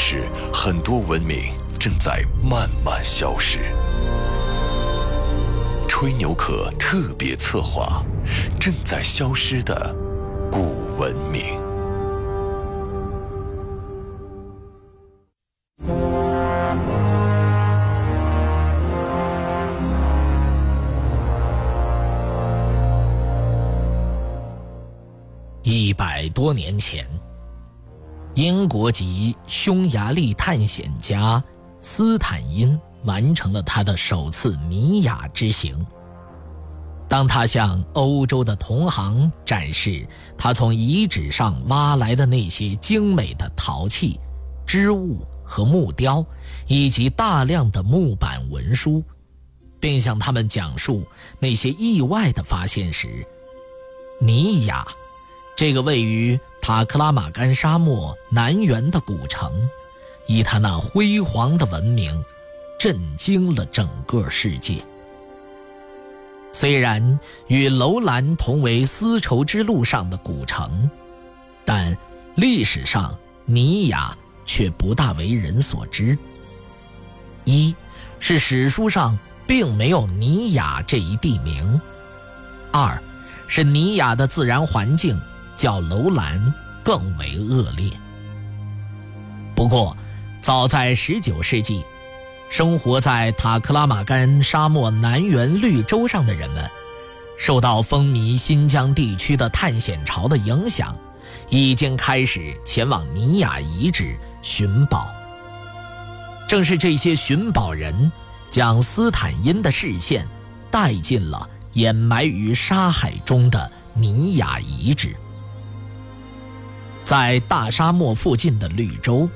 [0.00, 0.22] 是，
[0.52, 3.74] 很多文明正在慢慢消失。
[5.88, 8.02] 吹牛壳特别策划：
[8.60, 9.92] 正在消失的
[10.52, 11.60] 古文明。
[25.64, 27.17] 一百多年前。
[28.38, 31.42] 英国籍匈牙利探险家
[31.80, 35.76] 斯坦因完成了他的首次尼亚之行。
[37.08, 44.20] 当他向欧洲的同行展示他从遗址上挖来的那些精美的陶器、
[44.64, 46.24] 织物和木雕，
[46.68, 49.02] 以及大量的木板文书，
[49.80, 51.04] 并向他们讲述
[51.40, 53.08] 那些意外的发现时，
[54.20, 54.86] 尼亚，
[55.56, 56.38] 这个位于。
[56.68, 59.66] 塔克拉玛干沙漠南缘的古城，
[60.26, 62.22] 以它那辉煌的文明，
[62.78, 64.84] 震惊了整个世界。
[66.52, 70.90] 虽然与楼兰同为丝绸之路上的古城，
[71.64, 71.96] 但
[72.34, 74.14] 历史上尼雅
[74.44, 76.18] 却不大为人所知。
[77.46, 77.74] 一
[78.20, 81.80] 是史书上并没有尼雅这一地名；
[82.70, 83.02] 二
[83.46, 85.18] 是尼雅的自然环境。
[85.58, 86.54] 较楼兰
[86.84, 87.90] 更为恶劣。
[89.56, 89.94] 不过，
[90.40, 91.82] 早在19世纪，
[92.48, 96.70] 生活在塔克拉玛干沙漠南缘绿洲上的人们，
[97.36, 100.96] 受到风靡新疆地区的探险潮的影响，
[101.50, 105.12] 已经开始前往尼雅遗址寻宝。
[106.46, 108.12] 正是这些寻宝人，
[108.48, 110.26] 将斯坦因的视线
[110.70, 115.16] 带进了掩埋于沙海中的尼雅遗址。
[117.08, 119.30] 在大沙漠附近的绿洲，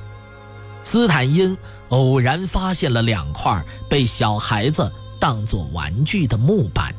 [0.82, 1.56] 斯坦因
[1.88, 6.94] 偶然发现了两块被小孩子当作玩具的木板，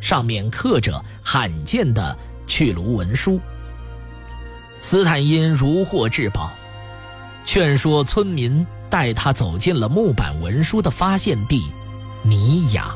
[0.00, 3.40] 上面刻着罕见的去卢文书。
[4.80, 6.50] 斯坦因如获至宝，
[7.44, 11.70] 劝说村民带他走进了木板文书的发现地
[12.24, 12.92] 尼雅。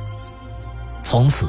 [1.04, 1.46] 从此，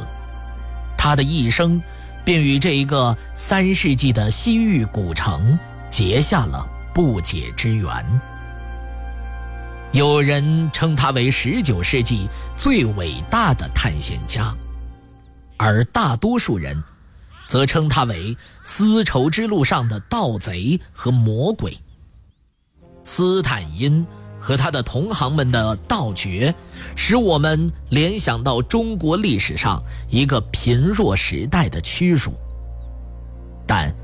[0.95, 1.81] 他的一生。
[2.25, 5.57] 便与这一个三世纪的西域古城
[5.89, 8.22] 结下了不解之缘。
[9.91, 14.51] 有人称他为19世纪最伟大的探险家，
[15.57, 16.83] 而大多数人
[17.47, 21.78] 则称他为丝绸之路上的盗贼和魔鬼。
[23.03, 24.03] 斯坦因
[24.43, 26.53] 和他的同行们的盗掘，
[26.97, 32.33] 使我们联想到中国历史上一个贫弱时代的屈辱。
[33.65, 33.95] 但，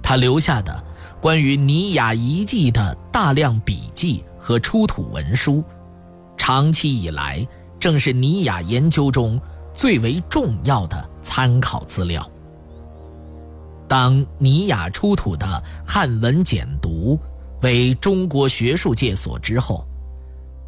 [0.00, 0.80] 他留下的
[1.20, 5.64] 关于尼雅遗迹的大量笔记和出土文书，
[6.36, 7.44] 长期以来
[7.80, 9.40] 正是尼雅研究中
[9.74, 12.24] 最为重要的参考资料。
[13.88, 17.18] 当尼雅出土的汉文简牍
[17.62, 19.86] 为中国学术界所知后，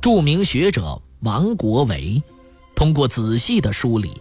[0.01, 2.23] 著名学者王国维
[2.75, 4.13] 通过仔细的梳理，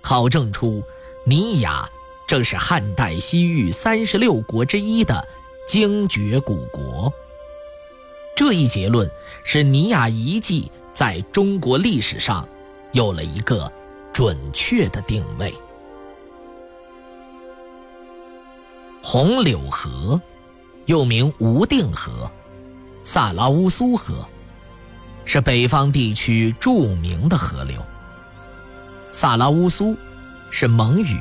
[0.00, 0.82] 考证出
[1.24, 1.88] 尼雅。
[2.26, 5.26] 正是汉代西域三十六国之一的
[5.66, 7.10] 精绝古国。
[8.36, 9.10] 这一结论
[9.44, 12.46] 使尼雅遗迹在中国历史上
[12.92, 13.72] 有了一个
[14.12, 15.54] 准确的定位。
[19.02, 20.20] 红柳河，
[20.88, 22.30] 又名无定河、
[23.04, 24.26] 萨拉乌苏河，
[25.26, 27.84] 是北方地区著名的河流。
[29.12, 29.94] 萨拉乌苏
[30.50, 31.18] 是蒙语。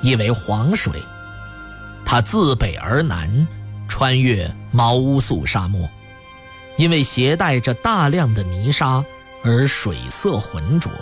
[0.00, 0.92] 意为黄水，
[2.04, 3.48] 它自北而南，
[3.88, 5.88] 穿越毛乌素沙漠，
[6.76, 9.02] 因为携带着大量的泥沙
[9.42, 10.92] 而水色浑浊。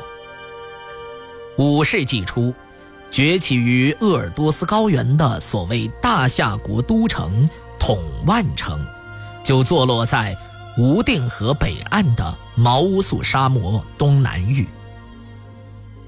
[1.58, 2.54] 五世纪初，
[3.10, 7.50] 崛起于鄂尔多斯高原的所谓大夏国都城
[7.84, 8.78] 统万城，
[9.42, 10.38] 就坐落在
[10.78, 14.68] 无定河北岸的毛乌素沙漠东南域。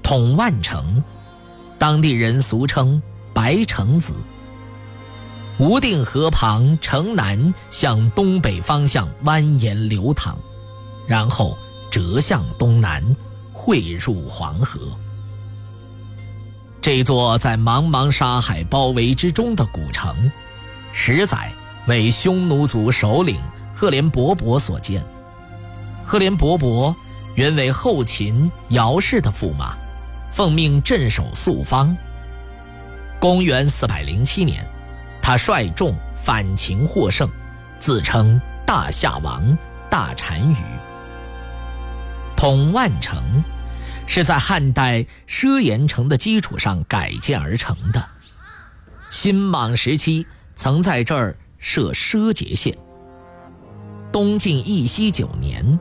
[0.01, 1.03] 统万城。
[1.77, 3.03] 当地人俗称
[3.35, 4.13] “白城子”。
[5.59, 10.37] 无定河旁城南向东北方向蜿蜒流淌，
[11.05, 11.57] 然后
[11.91, 13.03] 折向东南，
[13.51, 14.79] 汇入黄河。
[16.81, 20.31] 这座在茫茫沙海包围之中的古城，
[20.93, 21.51] 实载
[21.87, 23.41] 为匈奴族首领
[23.73, 25.03] 赫连勃勃所建。
[26.05, 26.95] 赫连勃勃
[27.35, 29.75] 原为后秦姚氏的驸马，
[30.31, 31.95] 奉命镇守朔方。
[33.19, 34.65] 公元四百零七年。
[35.27, 37.27] 他率众反秦获胜，
[37.79, 39.57] 自称大夏王、
[39.89, 40.57] 大单于。
[42.37, 43.43] 统万城
[44.05, 48.07] 是在汉代奢延城的基础上改建而成的。
[49.09, 51.35] 新莽时期曾在这儿
[51.75, 52.73] 设奢节县。
[54.09, 55.77] 东晋义熙九年，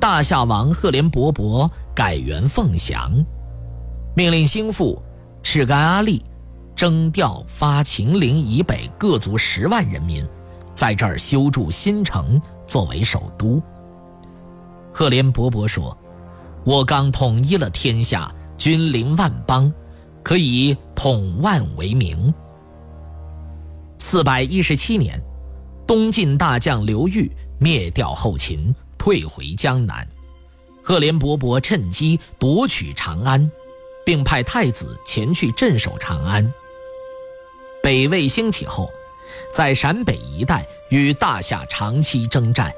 [0.00, 3.12] 大夏王赫连勃勃改元凤翔，
[4.16, 5.02] 命令心腹
[5.42, 6.24] 赤干阿力。
[6.74, 10.26] 征调发秦陵以北各族十万人民，
[10.74, 13.62] 在这儿修筑新城作为首都。
[14.94, 15.94] 赫连勃勃说
[16.64, 19.70] ：“我刚统一了天下，君临万邦，
[20.22, 22.32] 可以统万为名。”
[24.04, 25.22] 四百一十七年，
[25.86, 30.04] 东晋大将刘裕灭掉后秦，退回江南。
[30.82, 33.48] 赫连勃勃趁机夺取长安，
[34.04, 36.52] 并派太子前去镇守长安。
[37.80, 38.90] 北魏兴起后，
[39.54, 42.72] 在陕北一带与大夏长期征战。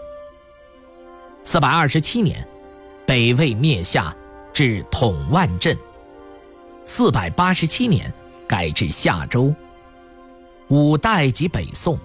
[1.43, 2.47] 四百二十七年，
[3.07, 4.15] 北魏灭夏，
[4.53, 5.75] 至统万镇。
[6.85, 8.13] 四百八十七年，
[8.47, 9.53] 改至夏州。
[10.69, 11.99] 五代及北宋，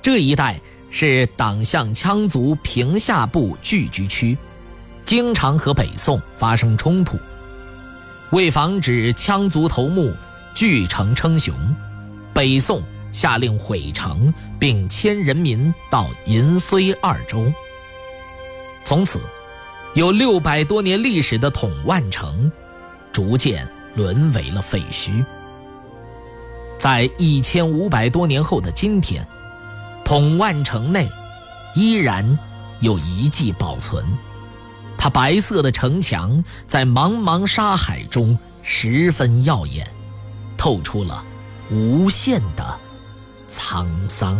[0.00, 0.60] 这一带
[0.90, 4.36] 是党项羌族平夏部聚居区，
[5.04, 7.18] 经常和北宋发生冲突。
[8.30, 10.14] 为防止羌族头目
[10.54, 11.54] 聚城称雄。
[12.32, 12.82] 北宋
[13.12, 17.52] 下令毁城，并迁人民到银绥二州。
[18.84, 19.20] 从此，
[19.94, 22.50] 有六百多年历史的统万城，
[23.12, 25.24] 逐渐沦为了废墟。
[26.80, 29.24] 在一千五百多年后的今天，
[30.02, 31.06] 统万城内
[31.74, 32.38] 依然
[32.80, 34.02] 有遗迹保存，
[34.96, 39.86] 它白色的城墙在茫茫沙海中十分耀眼，
[40.56, 41.22] 透出了。
[41.70, 42.80] 无限的
[43.50, 44.34] 沧桑。